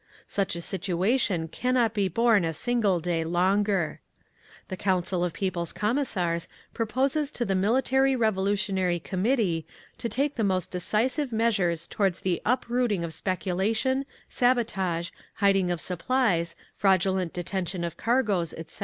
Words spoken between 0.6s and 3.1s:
situation cannot be borne a single